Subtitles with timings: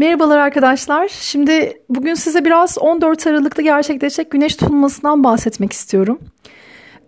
[0.00, 1.08] Merhabalar arkadaşlar.
[1.08, 6.18] Şimdi bugün size biraz 14 Aralık'ta gerçekleşecek güneş tutulmasından bahsetmek istiyorum.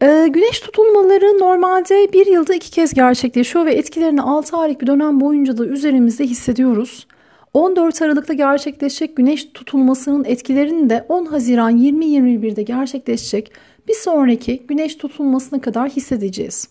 [0.03, 5.21] Ee, güneş tutulmaları normalde bir yılda iki kez gerçekleşiyor ve etkilerini 6 aylık bir dönem
[5.21, 7.07] boyunca da üzerimizde hissediyoruz.
[7.55, 13.53] 14 Aralık'ta gerçekleşecek güneş tutulmasının etkilerini de 10 Haziran 2021'de gerçekleşecek
[13.89, 16.69] bir sonraki güneş tutulmasına kadar hissedeceğiz.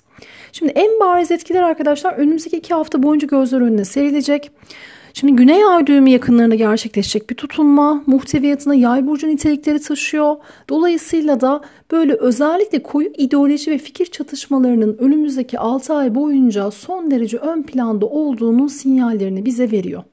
[0.52, 4.52] Şimdi en bariz etkiler arkadaşlar önümüzdeki iki hafta boyunca gözler önüne serilecek.
[5.14, 10.36] Şimdi Güney Ay düğümü yakınlarında gerçekleşecek bir tutulma muhteviyatına yay burcu nitelikleri taşıyor.
[10.70, 11.62] Dolayısıyla da
[11.92, 18.06] böyle özellikle koyu ideoloji ve fikir çatışmalarının önümüzdeki 6 ay boyunca son derece ön planda
[18.06, 20.04] olduğunun sinyallerini bize veriyor.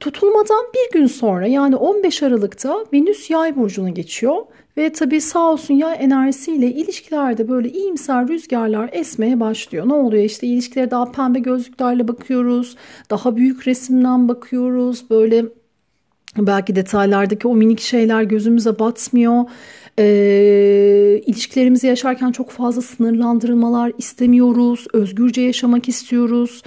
[0.00, 4.36] Tutulmadan bir gün sonra yani 15 Aralık'ta Venüs yay burcuna geçiyor
[4.76, 9.88] ve tabii sağ olsun yay enerjisiyle ilişkilerde böyle iyimser rüzgarlar esmeye başlıyor.
[9.88, 12.76] Ne oluyor işte ilişkilere daha pembe gözlüklerle bakıyoruz.
[13.10, 15.10] Daha büyük resimden bakıyoruz.
[15.10, 15.44] Böyle
[16.38, 19.44] belki detaylardaki o minik şeyler gözümüze batmıyor.
[19.98, 24.86] E, ilişkilerimizi yaşarken çok fazla sınırlandırılmalar istemiyoruz.
[24.92, 26.62] Özgürce yaşamak istiyoruz.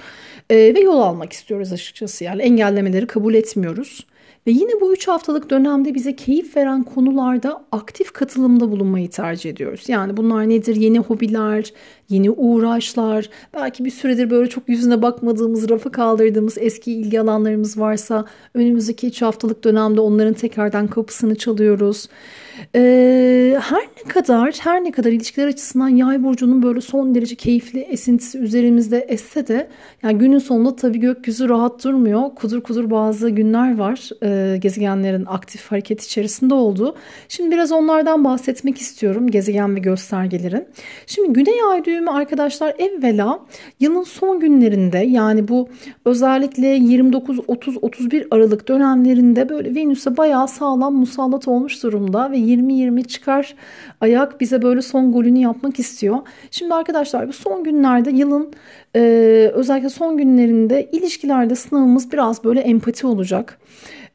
[0.50, 2.24] E, ve yol almak istiyoruz açıkçası.
[2.24, 4.06] Yani engellemeleri kabul etmiyoruz.
[4.48, 9.88] Ve yine bu 3 haftalık dönemde bize keyif veren konularda aktif katılımda bulunmayı tercih ediyoruz.
[9.88, 10.76] Yani bunlar nedir?
[10.76, 11.72] Yeni hobiler,
[12.08, 18.24] yeni uğraşlar, belki bir süredir böyle çok yüzüne bakmadığımız, rafa kaldırdığımız eski ilgi alanlarımız varsa
[18.54, 22.08] önümüzdeki 3 haftalık dönemde onların tekrardan kapısını çalıyoruz.
[22.74, 27.80] Ee, her ne kadar her ne kadar ilişkiler açısından yay burcunun böyle son derece keyifli
[27.80, 29.68] esintisi üzerimizde esse de
[30.02, 32.34] yani günün sonunda tabii gökyüzü rahat durmuyor.
[32.34, 36.94] Kudur kudur bazı günler var e, gezegenlerin aktif hareket içerisinde olduğu.
[37.28, 40.68] Şimdi biraz onlardan bahsetmek istiyorum gezegen ve göstergelerin.
[41.06, 43.40] Şimdi güney ay düğümü arkadaşlar evvela
[43.80, 45.68] yılın son günlerinde yani bu
[46.04, 53.04] özellikle 29 30 31 Aralık dönemlerinde böyle Venüs'e bayağı sağlam musallat olmuş durumda ve 20-20
[53.04, 53.54] çıkar
[54.00, 56.18] ayak bize böyle son golünü yapmak istiyor.
[56.50, 58.52] Şimdi arkadaşlar bu son günlerde yılın
[58.96, 59.00] e,
[59.54, 63.58] özellikle son günlerinde ilişkilerde sınavımız biraz böyle empati olacak.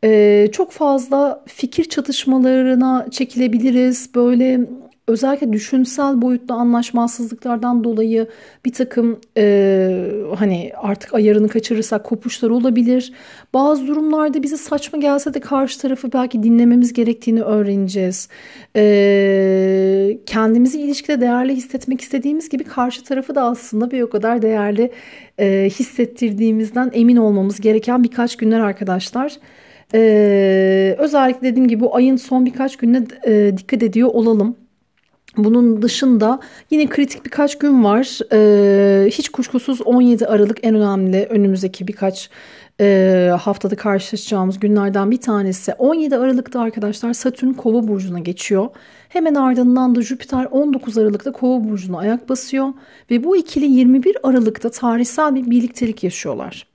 [0.04, 4.10] Ee, çok fazla fikir çatışmalarına çekilebiliriz.
[4.16, 4.60] Böyle
[5.08, 8.28] özellikle düşünsel boyutta anlaşmazsızlıklardan dolayı
[8.66, 10.06] bir takım e,
[10.36, 13.14] hani artık ayarını kaçırırsak kopuşlar olabilir.
[13.54, 18.30] Bazı durumlarda bize saçma gelse de karşı tarafı belki dinlememiz gerektiğini öğreneceğiz.
[18.76, 24.92] E, kendimizi ilişkide değerli hissetmek istediğimiz gibi karşı tarafı da aslında bir o kadar değerli
[25.40, 29.34] e, hissettirdiğimizden emin olmamız gereken birkaç günler arkadaşlar.
[29.96, 34.56] Ee, özellikle dediğim gibi bu ayın son birkaç gününe e, dikkat ediyor olalım.
[35.38, 36.40] Bunun dışında
[36.70, 38.20] yine kritik birkaç gün var.
[38.34, 42.30] Ee, hiç kuşkusuz 17 Aralık en önemli önümüzdeki birkaç
[42.82, 45.74] e, haftada karşılaşacağımız günlerden bir tanesi.
[45.74, 48.70] 17 Aralık'ta arkadaşlar Satürn Kova burcuna geçiyor.
[49.10, 52.68] Hemen ardından da Jüpiter 19 Aralık'ta Kova burcuna ayak basıyor
[53.12, 56.73] ve bu ikili 21 Aralık'ta tarihsel bir birliktelik yaşıyorlar.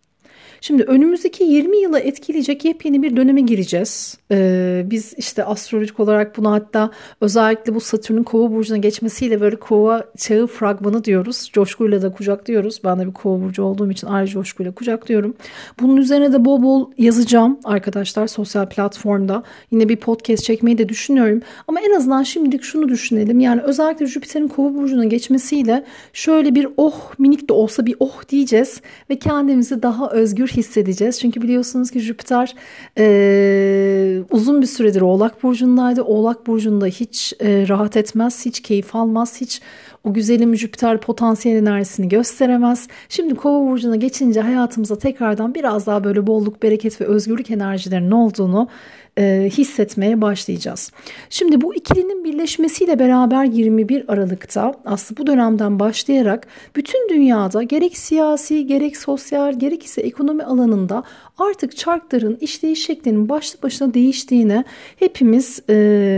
[0.60, 4.18] Şimdi önümüzdeki 20 yıla etkileyecek yepyeni bir döneme gireceğiz.
[4.30, 10.04] Ee, biz işte astrolojik olarak bunu hatta özellikle bu Satürn'ün kova burcuna geçmesiyle böyle kova
[10.16, 11.50] çağı fragmanı diyoruz.
[11.52, 12.80] Coşkuyla da kucaklıyoruz.
[12.84, 15.34] Ben de bir kova burcu olduğum için ayrı coşkuyla kucaklıyorum.
[15.80, 19.42] Bunun üzerine de bol bol yazacağım arkadaşlar sosyal platformda.
[19.70, 21.40] Yine bir podcast çekmeyi de düşünüyorum.
[21.68, 23.40] Ama en azından şimdilik şunu düşünelim.
[23.40, 28.80] Yani özellikle Jüpiter'in kova burcuna geçmesiyle şöyle bir oh minik de olsa bir oh diyeceğiz
[29.10, 31.20] ve kendimizi daha özgür özgür hissedeceğiz.
[31.20, 32.54] Çünkü biliyorsunuz ki Jüpiter
[32.98, 36.02] e, uzun bir süredir Oğlak Burcu'ndaydı.
[36.02, 39.60] Oğlak Burcu'nda hiç e, rahat etmez, hiç keyif almaz, hiç
[40.04, 42.88] o güzelim Jüpiter potansiyel enerjisini gösteremez.
[43.08, 48.68] Şimdi Kova burcuna geçince hayatımıza tekrardan biraz daha böyle bolluk, bereket ve özgürlük enerjilerinin olduğunu
[49.18, 50.92] e, hissetmeye başlayacağız.
[51.30, 56.46] Şimdi bu ikilinin birleşmesiyle beraber 21 Aralık'ta aslında bu dönemden başlayarak
[56.76, 61.02] bütün dünyada gerek siyasi, gerek sosyal, gerek ise ekonomi alanında
[61.38, 64.64] artık çarkların işleyiş şeklinin başlı başına değiştiğini
[64.96, 65.74] hepimiz e,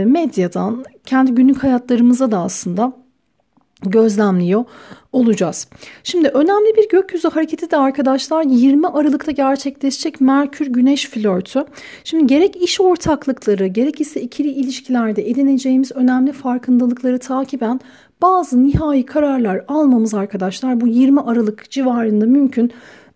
[0.07, 3.00] medyadan, kendi günlük hayatlarımıza da aslında
[3.85, 4.65] gözlemliyor
[5.13, 5.67] olacağız.
[6.03, 11.65] Şimdi önemli bir gökyüzü hareketi de arkadaşlar 20 Aralık'ta gerçekleşecek Merkür Güneş flörtü.
[12.03, 17.79] Şimdi gerek iş ortaklıkları gerek ise ikili ilişkilerde edineceğimiz önemli farkındalıkları takiben
[18.21, 22.71] bazı nihai kararlar almamız arkadaşlar bu 20 Aralık civarında mümkün.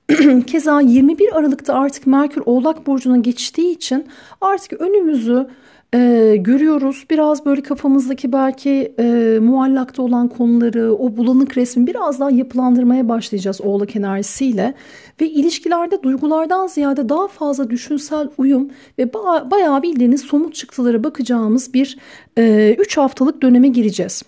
[0.48, 4.06] Keza 21 Aralık'ta artık Merkür Oğlak Burcu'na geçtiği için
[4.42, 5.48] artık önümüzü
[5.94, 7.06] e, görüyoruz.
[7.10, 13.62] Biraz böyle kafamızdaki belki e, muallakta olan konuları, o bulanık resmi biraz daha yapılandırmaya başlayacağız
[13.62, 14.74] oğlak enerjisiyle.
[15.22, 18.70] Ve ilişkilerde duygulardan ziyade daha fazla düşünsel uyum
[19.00, 21.98] ve ba bayağı bildiğiniz somut çıktılara bakacağımız bir
[22.38, 24.24] 3 e, haftalık döneme gireceğiz.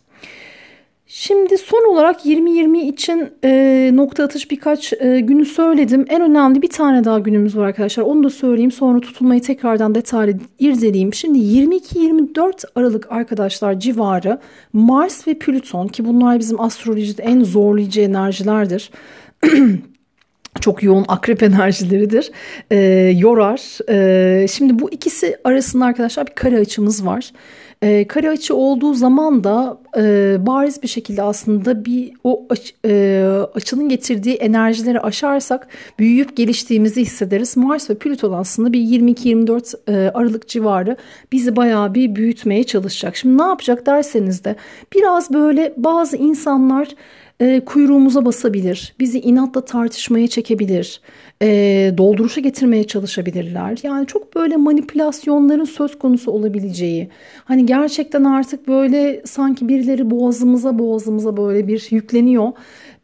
[1.09, 6.05] Şimdi son olarak 2020 için e, nokta atış birkaç e, günü söyledim.
[6.09, 8.03] En önemli bir tane daha günümüz var arkadaşlar.
[8.03, 8.71] Onu da söyleyeyim.
[8.71, 11.13] Sonra tutulmayı tekrardan detaylı irdeleyeyim.
[11.13, 14.39] Şimdi 22-24 Aralık arkadaşlar civarı
[14.73, 18.91] Mars ve Plüton ki bunlar bizim astrolojide en zorlayıcı enerjilerdir.
[20.61, 22.31] çok yoğun akrep enerjileridir.
[22.71, 22.77] E,
[23.17, 23.89] yorar.
[23.89, 27.31] E, şimdi bu ikisi arasında arkadaşlar bir kare açımız var.
[27.81, 33.23] E, kare açı olduğu zaman da e, bariz bir şekilde aslında bir o aç, e,
[33.55, 35.67] açının getirdiği enerjileri aşarsak
[35.99, 37.57] büyüyüp geliştiğimizi hissederiz.
[37.57, 40.97] Mars ve Plüton aslında bir 22-24 e, Aralık civarı
[41.31, 43.15] bizi bayağı bir büyütmeye çalışacak.
[43.15, 44.55] Şimdi ne yapacak derseniz de
[44.95, 46.87] biraz böyle bazı insanlar
[47.39, 51.01] e, kuyruğumuza basabilir, bizi inatla tartışmaya çekebilir,
[51.41, 53.79] e, dolduruşa getirmeye çalışabilirler.
[53.83, 57.09] Yani çok böyle manipülasyonların söz konusu olabileceği,
[57.45, 62.51] hani gerçekten artık böyle sanki birileri boğazımıza boğazımıza böyle bir yükleniyor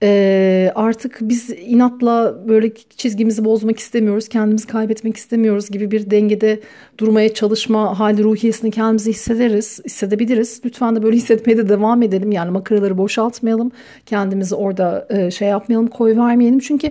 [0.06, 6.60] ee, artık biz inatla böyle çizgimizi bozmak istemiyoruz, kendimizi kaybetmek istemiyoruz gibi bir dengede
[6.98, 10.62] durmaya çalışma hali ruhiyesini kendimizi hissederiz, hissedebiliriz.
[10.66, 12.32] Lütfen de böyle hissetmeye de devam edelim.
[12.32, 13.72] Yani makaraları boşaltmayalım,
[14.06, 16.60] kendimizi orada e, şey yapmayalım, koy vermeyelim.
[16.60, 16.90] Çünkü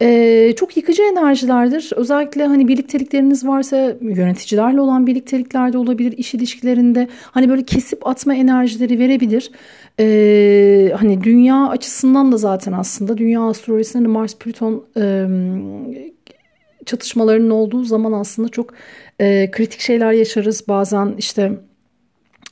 [0.00, 1.90] e, çok yıkıcı enerjilerdir.
[1.96, 8.98] Özellikle hani birliktelikleriniz varsa yöneticilerle olan birlikteliklerde olabilir, iş ilişkilerinde hani böyle kesip atma enerjileri
[8.98, 9.50] verebilir.
[10.00, 15.26] Ee, hani dünya açısından da zaten aslında dünya astrolojisinde Mars Plüton e,
[16.86, 18.74] çatışmalarının olduğu zaman aslında çok
[19.20, 20.68] e, kritik şeyler yaşarız.
[20.68, 21.52] Bazen işte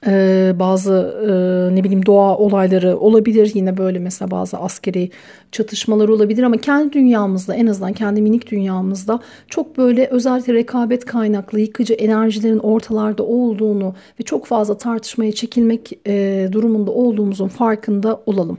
[0.06, 5.10] ee, bazı e, ne bileyim doğa olayları olabilir yine böyle mesela bazı askeri
[5.52, 11.60] çatışmalar olabilir ama kendi dünyamızda en azından kendi minik dünyamızda çok böyle özellikle rekabet kaynaklı
[11.60, 18.58] yıkıcı enerjilerin ortalarda olduğunu ve çok fazla tartışmaya çekilmek e, durumunda olduğumuzun farkında olalım.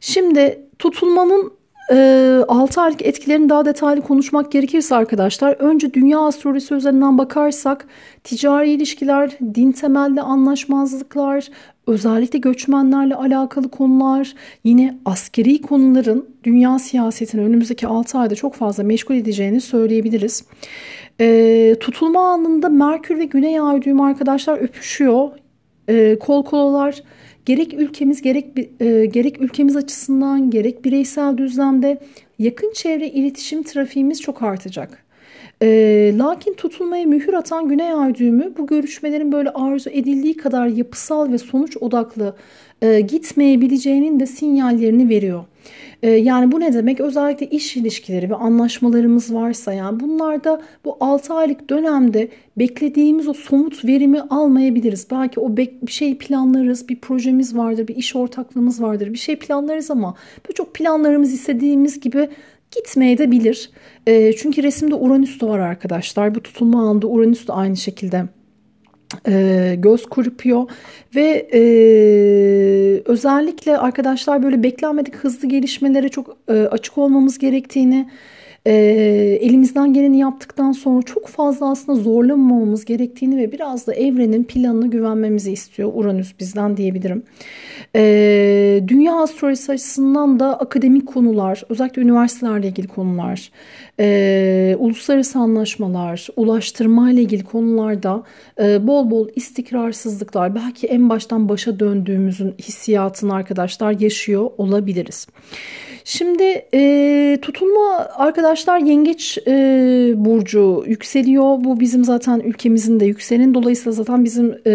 [0.00, 1.52] Şimdi tutulmanın
[1.90, 7.86] e, ee, 6 aylık etkilerini daha detaylı konuşmak gerekirse arkadaşlar önce dünya astrolojisi üzerinden bakarsak
[8.24, 11.48] ticari ilişkiler, din temelli anlaşmazlıklar,
[11.86, 14.34] özellikle göçmenlerle alakalı konular,
[14.64, 20.44] yine askeri konuların dünya siyasetini önümüzdeki 6 ayda çok fazla meşgul edeceğini söyleyebiliriz.
[21.20, 25.30] E, tutulma anında Merkür ve Güney Ay düğümü arkadaşlar öpüşüyor.
[25.88, 27.02] E, kol kolalar
[27.46, 28.46] gerek ülkemiz gerek
[28.80, 31.98] e, gerek ülkemiz açısından gerek bireysel düzlemde
[32.38, 35.04] yakın çevre iletişim trafiğimiz çok artacak.
[35.62, 41.32] E, lakin tutulmaya mühür atan Güney Ay düğümü bu görüşmelerin böyle arzu edildiği kadar yapısal
[41.32, 42.36] ve sonuç odaklı
[42.82, 45.44] e, gitmeyebileceğinin de sinyallerini veriyor.
[46.02, 47.00] Ee, yani bu ne demek?
[47.00, 52.28] Özellikle iş ilişkileri ve anlaşmalarımız varsa yani bunlarda bu 6 aylık dönemde
[52.58, 55.06] beklediğimiz o somut verimi almayabiliriz.
[55.10, 59.90] Belki o bir şey planlarız, bir projemiz vardır, bir iş ortaklığımız vardır, bir şey planlarız
[59.90, 60.14] ama
[60.46, 62.28] böyle çok planlarımız istediğimiz gibi
[62.72, 63.70] gitmeye de bilir.
[64.06, 66.34] Ee, çünkü resimde Uranüs de var arkadaşlar.
[66.34, 68.24] Bu tutulma anında Uranüs de aynı şekilde
[69.28, 70.70] e, göz kırpıyor
[71.14, 71.60] ve e,
[73.04, 78.10] özellikle arkadaşlar böyle beklenmedik hızlı gelişmelere çok e, açık olmamız gerektiğini
[78.66, 78.72] e,
[79.40, 85.52] elimizden geleni yaptıktan sonra çok fazla aslında zorlamamamız gerektiğini ve biraz da evrenin planını güvenmemizi
[85.52, 87.22] istiyor Uranüs bizden diyebilirim.
[87.96, 93.50] E, dünya astrolojisi açısından da akademik konular, özellikle üniversitelerle ilgili konular,
[94.00, 98.22] e, uluslararası anlaşmalar, ulaştırma ile ilgili konularda
[98.62, 105.26] e, bol bol istikrarsızlıklar, belki en baştan başa döndüğümüzün hissiyatını arkadaşlar yaşıyor olabiliriz.
[106.04, 109.52] Şimdi e, tutulma arkadaşlar yengeç e,
[110.16, 111.64] burcu yükseliyor.
[111.64, 113.54] Bu bizim zaten ülkemizin de yükselenin.
[113.54, 114.72] Dolayısıyla zaten bizim e,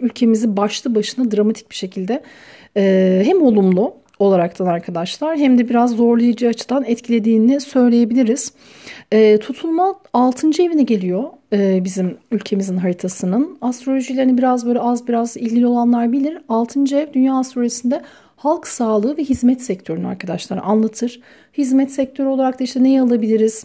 [0.00, 2.22] ülkemizi başlı başına dramatik bir şekilde
[2.76, 8.52] e, hem olumlu olaraktan arkadaşlar hem de biraz zorlayıcı açıdan etkilediğini söyleyebiliriz.
[9.12, 10.62] E, tutulma 6.
[10.62, 13.58] evine geliyor e, bizim ülkemizin haritasının.
[13.60, 16.38] Astrolojilerini biraz böyle az biraz ilgili olanlar bilir.
[16.48, 16.80] 6.
[16.96, 18.02] ev dünya astrolojisinde
[18.38, 21.20] halk sağlığı ve hizmet sektörünü arkadaşlar anlatır.
[21.58, 23.64] Hizmet sektörü olarak da işte neyi alabiliriz?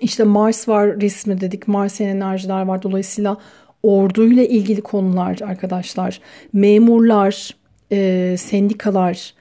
[0.00, 1.68] İşte Mars var resmi dedik.
[1.68, 2.82] Marsiyen enerjiler var.
[2.82, 3.36] Dolayısıyla
[3.82, 6.20] orduyla ilgili konular arkadaşlar.
[6.52, 7.56] Memurlar,
[7.92, 9.34] e, sendikalar,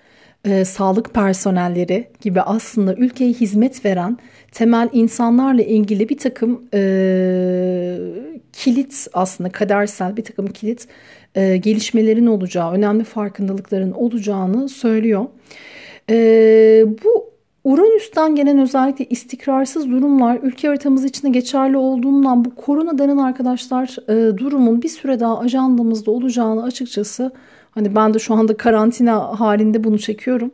[0.45, 4.17] e, sağlık personelleri gibi aslında ülkeye hizmet veren
[4.51, 6.79] temel insanlarla ilgili bir takım e,
[8.53, 10.87] kilit aslında kadersel bir takım kilit
[11.37, 15.25] e, gelişmelerin olacağı, önemli farkındalıkların olacağını söylüyor.
[16.09, 16.15] E,
[17.03, 17.27] bu
[17.63, 24.37] Uranüs'ten gelen özellikle istikrarsız durumlar ülke haritamız içinde geçerli olduğundan bu korona denen arkadaşlar e,
[24.37, 27.31] durumun bir süre daha ajandamızda olacağını açıkçası
[27.77, 30.51] Hani ben de şu anda karantina halinde bunu çekiyorum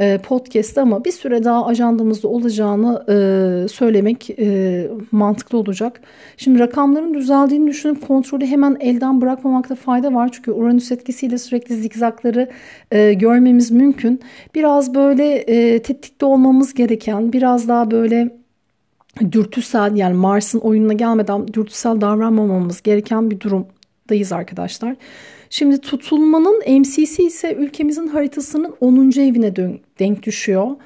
[0.00, 6.00] e, podcast'te ama bir süre daha ajandamızda olacağını e, söylemek e, mantıklı olacak.
[6.36, 10.30] Şimdi rakamların düzeldiğini düşünüp kontrolü hemen elden bırakmamakta fayda var.
[10.32, 12.50] Çünkü Uranüs etkisiyle sürekli zikzakları
[12.90, 14.20] e, görmemiz mümkün.
[14.54, 18.36] Biraz böyle e, tetikte olmamız gereken, biraz daha böyle
[19.32, 24.96] dürtüsel yani Mars'ın oyununa gelmeden dürtüsel davranmamamız gereken bir durumdayız arkadaşlar.
[25.50, 29.10] Şimdi tutulmanın MCC ise ülkemizin haritasının 10.
[29.20, 29.56] evine
[29.98, 30.76] denk düşüyor.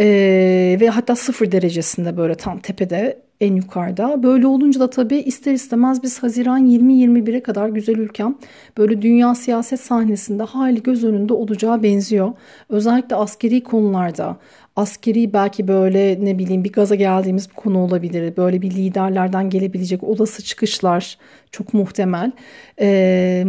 [0.00, 4.22] Ee, ve hatta sıfır derecesinde böyle tam tepede en yukarıda.
[4.22, 8.38] Böyle olunca da tabii ister istemez biz Haziran 20-21'e kadar güzel ülkem
[8.78, 12.32] böyle dünya siyaset sahnesinde hali göz önünde olacağı benziyor.
[12.68, 14.36] Özellikle askeri konularda
[14.76, 18.36] askeri belki böyle ne bileyim bir gaza geldiğimiz bir konu olabilir.
[18.36, 21.18] Böyle bir liderlerden gelebilecek olası çıkışlar
[21.52, 22.32] çok muhtemel.
[22.80, 23.44] Ee,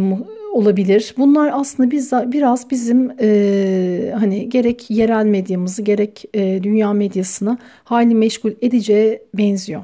[0.52, 1.14] olabilir.
[1.18, 8.14] Bunlar aslında biz biraz bizim e, hani gerek yerel medyamızı gerek e, dünya medyasını hali
[8.14, 9.77] meşgul edeceğe benziyor.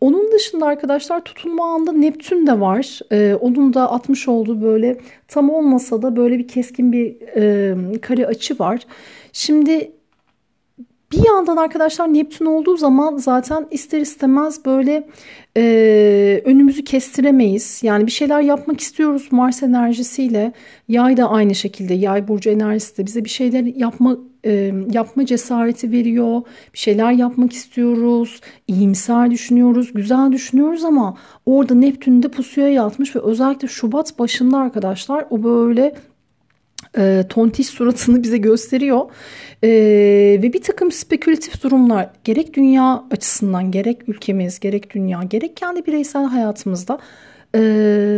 [0.00, 3.00] Onun dışında arkadaşlar tutulma anda Neptün de var.
[3.12, 8.26] Ee, onun da atmış olduğu böyle tam olmasa da böyle bir keskin bir e, kare
[8.26, 8.80] açı var.
[9.32, 9.92] Şimdi
[11.12, 15.08] bir yandan arkadaşlar Neptün olduğu zaman zaten ister istemez böyle
[15.56, 17.80] e, önümüzü kestiremeyiz.
[17.82, 20.52] Yani bir şeyler yapmak istiyoruz Mars enerjisiyle.
[20.88, 25.92] Yay da aynı şekilde yay burcu enerjisi de bize bir şeyler yapma e, yapma cesareti
[25.92, 26.42] veriyor.
[26.72, 28.40] Bir şeyler yapmak istiyoruz.
[28.68, 29.92] iyimser düşünüyoruz.
[29.94, 31.16] Güzel düşünüyoruz ama
[31.46, 35.94] orada Neptün de pusuya yatmış ve özellikle Şubat başında arkadaşlar o böyle
[36.98, 39.00] e, tontiş suratını bize gösteriyor.
[39.62, 39.68] E,
[40.42, 46.24] ve bir takım spekülatif durumlar gerek dünya açısından gerek ülkemiz gerek dünya gerek kendi bireysel
[46.24, 46.98] hayatımızda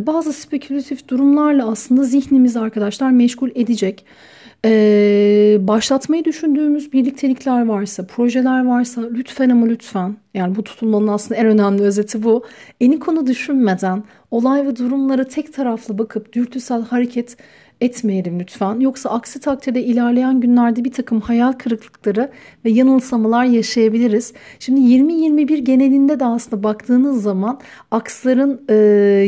[0.07, 4.05] bazı spekülatif durumlarla aslında zihnimizi arkadaşlar meşgul edecek.
[4.65, 11.47] Ee, başlatmayı düşündüğümüz birliktelikler varsa, projeler varsa lütfen ama lütfen yani bu tutulmanın aslında en
[11.47, 12.45] önemli özeti bu.
[12.81, 17.37] Eni konu düşünmeden olay ve durumlara tek taraflı bakıp dürtüsel hareket
[17.83, 18.81] etmeyelim lütfen.
[18.81, 22.31] Yoksa aksi takdirde ilerleyen günlerde bir takım hayal kırıklıkları
[22.65, 24.33] ve yanılsamalar yaşayabiliriz.
[24.59, 27.61] Şimdi 20-21 genelinde de aslında baktığınız zaman
[27.91, 28.75] aksların e,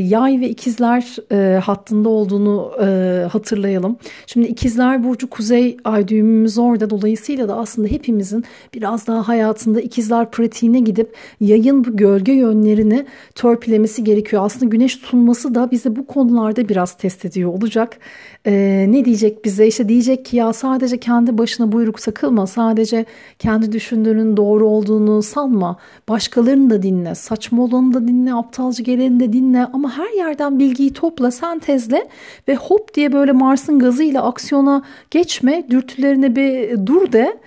[0.08, 2.86] yay ve ikizler e, hattında olduğunu e,
[3.32, 3.96] hatırlayalım.
[4.26, 8.44] Şimdi ikizler burcu kuzey ay düğümümüz orada dolayısıyla da aslında hepimizin
[8.74, 14.44] biraz daha hayatında ikizler pratiğine gidip yayın bu gölge yönlerini törpülemesi gerekiyor.
[14.44, 17.98] Aslında güneş tutulması da bize bu konularda biraz test ediyor olacak
[18.46, 19.66] e, ne diyecek bize?
[19.66, 22.46] İşte diyecek ki ya sadece kendi başına buyruk takılma.
[22.46, 23.04] Sadece
[23.38, 25.76] kendi düşündüğünün doğru olduğunu sanma.
[26.08, 27.14] Başkalarını da dinle.
[27.14, 28.34] Saçma olanı da dinle.
[28.34, 29.66] Aptalcı geleni de dinle.
[29.72, 32.08] Ama her yerden bilgiyi topla, sentezle
[32.48, 35.64] ve hop diye böyle Mars'ın gazıyla aksiyona geçme.
[35.70, 37.38] Dürtülerine bir dur de.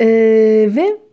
[0.00, 0.06] E,
[0.76, 1.04] ve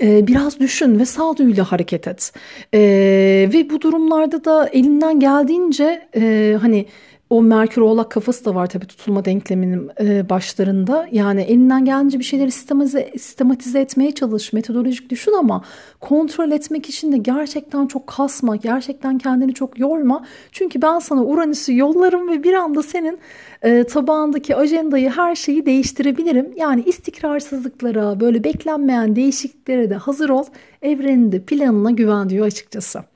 [0.00, 2.32] biraz düşün ve sağduyuyla hareket et.
[2.74, 6.86] Ee, ve bu durumlarda da elinden geldiğince e, hani
[7.32, 11.08] o Merkür Oğlak kafası da var tabii tutulma denkleminin e, başlarında.
[11.12, 15.64] Yani elinden gelince bir şeyleri sistematize, sistematize etmeye çalış, metodolojik düşün ama
[16.00, 20.26] kontrol etmek için de gerçekten çok kasma, gerçekten kendini çok yorma.
[20.52, 23.18] Çünkü ben sana Uranüs'ü yollarım ve bir anda senin
[23.62, 26.52] e, tabağındaki ajandayı her şeyi değiştirebilirim.
[26.56, 30.44] Yani istikrarsızlıklara, böyle beklenmeyen değişikliklere de hazır ol.
[30.82, 33.11] Evrenin de planına güven diyor açıkçası.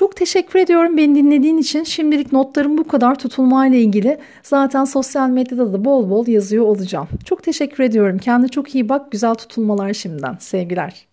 [0.00, 1.84] Çok teşekkür ediyorum beni dinlediğin için.
[1.84, 4.18] Şimdilik notlarım bu kadar tutulma ile ilgili.
[4.42, 7.08] Zaten sosyal medyada da bol bol yazıyor olacağım.
[7.24, 8.18] Çok teşekkür ediyorum.
[8.18, 9.12] Kendine çok iyi bak.
[9.12, 10.36] Güzel tutulmalar şimdiden.
[10.40, 11.09] Sevgiler.